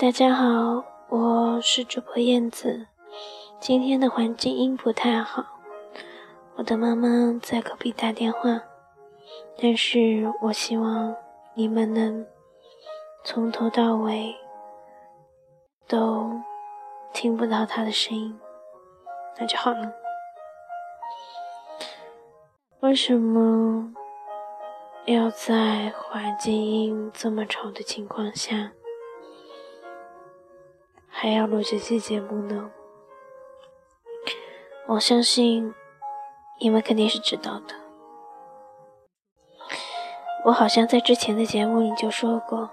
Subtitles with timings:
[0.00, 2.86] 大家好，我是主播燕子。
[3.60, 5.44] 今天的环境音不太好，
[6.54, 8.62] 我的妈妈在隔壁打电话，
[9.60, 11.14] 但是我希望
[11.52, 12.26] 你们能
[13.24, 14.34] 从头到尾
[15.86, 16.30] 都
[17.12, 18.40] 听不到她的声音，
[19.38, 19.92] 那就好了。
[22.80, 23.92] 为什么
[25.04, 28.72] 要在环境音这么吵的情况下？
[31.10, 32.70] 还要录这期节目呢，
[34.86, 35.74] 我相信
[36.60, 37.74] 你们肯定是知道的。
[40.46, 42.70] 我好像在之前的节目里就说过，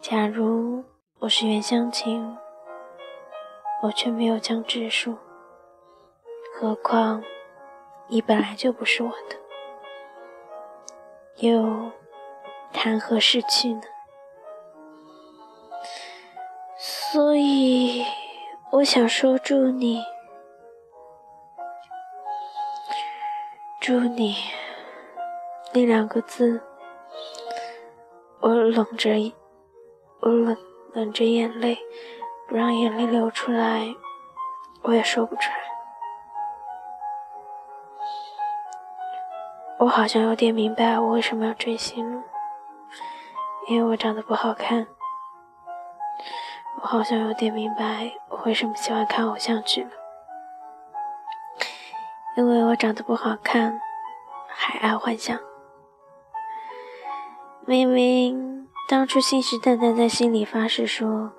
[0.00, 0.84] 假如
[1.18, 2.36] 我是袁湘琴，
[3.82, 5.16] 我却没有将直树，
[6.54, 7.24] 何况
[8.06, 9.36] 你本来就不是我的，
[11.38, 11.90] 又
[12.72, 13.82] 谈何失去呢？
[17.14, 18.04] 所以，
[18.72, 20.02] 我想说祝你，
[23.80, 24.34] 祝你
[25.72, 26.60] 那两个字，
[28.40, 29.32] 我冷着，
[30.22, 30.56] 我冷
[30.92, 31.78] 冷着眼泪，
[32.48, 33.94] 不让眼泪流出来，
[34.82, 35.56] 我也说不出来。
[39.78, 42.24] 我好像有点明白我为什么要追星了，
[43.68, 44.88] 因为我长得不好看。
[46.82, 49.90] 我好像有点明白我为什么喜欢看偶像剧了，
[52.36, 53.80] 因为我长得不好看，
[54.48, 55.38] 还爱幻想。
[57.66, 61.32] 明明当初信誓旦旦在心里发誓说，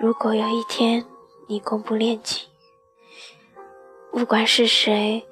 [0.00, 1.04] 如果有一天
[1.46, 2.50] 你公布恋情，
[4.10, 5.24] 不管是谁，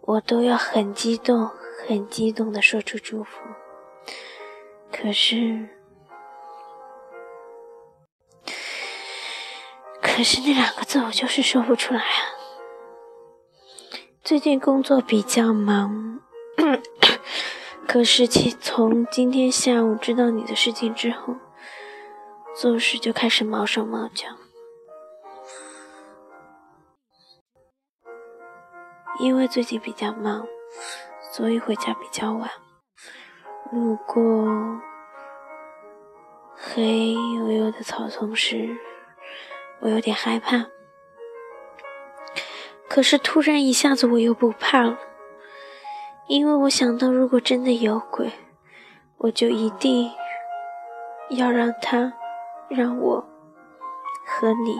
[0.00, 1.50] 我都要很激动、
[1.86, 3.42] 很激动的说出祝福。
[4.90, 5.68] 可是。
[10.14, 12.22] 可是那两个字我就是说不出来啊！
[14.22, 16.20] 最近工作比较忙，
[17.88, 21.34] 可是其从今天下午知道你的事情之后，
[22.54, 24.28] 做事就开始毛手毛脚。
[29.18, 30.46] 因为最近比较忙，
[31.32, 32.48] 所以回家比较晚。
[33.72, 34.22] 路过
[36.54, 38.78] 黑黝黝的草丛时。
[39.84, 40.64] 我有点害怕，
[42.88, 44.98] 可是突然一下子我又不怕了，
[46.26, 48.32] 因为我想到，如果真的有鬼，
[49.18, 50.10] 我就一定
[51.28, 52.14] 要让他
[52.70, 53.28] 让我
[54.24, 54.78] 和你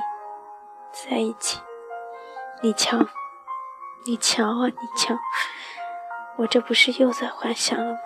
[0.90, 1.60] 在一起。
[2.62, 2.96] 你瞧，
[4.06, 5.14] 你瞧啊，你瞧，
[6.36, 7.98] 我这不是又在幻想了吗？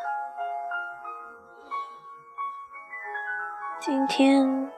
[3.78, 4.72] 今天。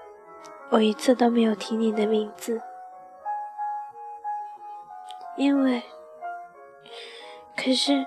[0.72, 2.62] 我一次都没有提你的名字，
[5.36, 5.82] 因为，
[7.56, 8.06] 可是，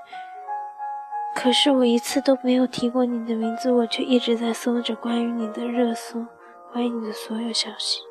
[1.35, 6.25] 可是我一次都没有提过你的名字，我却一直在搜着关于你的热搜，
[6.71, 8.01] 关于你的所有消息，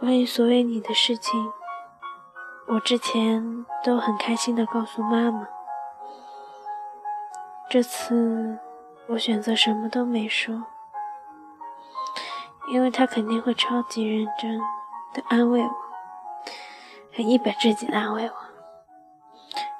[0.00, 1.52] 关于所有你的事情，
[2.66, 5.46] 我之前都很开心的告诉妈妈，
[7.70, 8.58] 这次
[9.06, 10.64] 我选择什么都没说。
[12.70, 14.58] 因为他肯定会超级认真
[15.14, 15.70] 的安慰我，
[17.14, 18.34] 很一本正经的安慰我。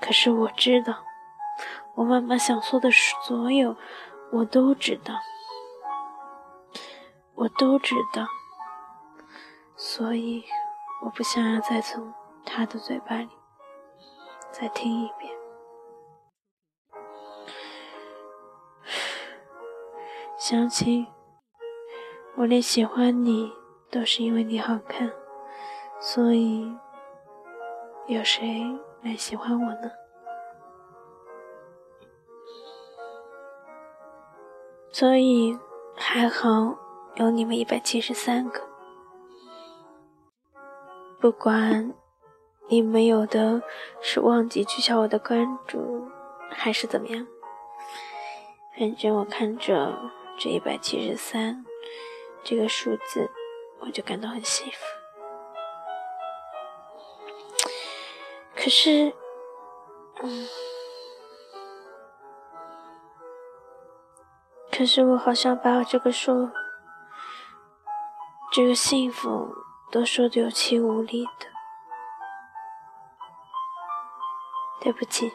[0.01, 1.05] 可是我知道，
[1.95, 3.77] 我妈妈想说的所有，
[4.33, 5.15] 我都知道，
[7.35, 8.27] 我都知道，
[9.77, 10.45] 所以
[11.05, 12.15] 我不想要再从
[12.47, 13.29] 他的嘴巴里
[14.51, 15.31] 再听一遍。
[20.39, 21.07] 相亲。
[22.39, 23.53] 我连喜欢你
[23.91, 25.11] 都是因为你好看，
[25.99, 26.73] 所以
[28.07, 28.65] 有谁
[29.03, 29.91] 来喜欢我呢？
[34.93, 35.59] 所以
[35.97, 36.79] 还好
[37.17, 38.61] 有你们一百七十三个，
[41.21, 41.93] 不管
[42.69, 43.61] 你们有的
[44.01, 46.07] 是忘记取消我的关注，
[46.51, 47.27] 还是怎么样，
[48.79, 49.93] 反正我看着
[50.39, 51.65] 这一百七十三。
[52.49, 53.31] 这个数字，
[53.79, 54.79] 我就感到很幸福。
[58.57, 59.13] 可是，
[60.23, 60.49] 嗯，
[64.73, 66.51] 可是我好像把我这个说，
[68.51, 69.55] 这个幸福
[69.91, 71.47] 都说的有气无力的。
[74.81, 75.31] 对不起，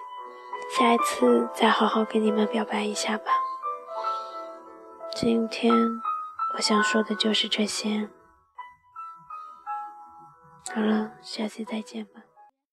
[0.75, 3.31] 下一次再好好跟你们表白一下吧。
[5.15, 5.71] 今天。
[6.55, 8.09] 我想说的就是这些。
[10.73, 12.21] 好了，下期再见吧。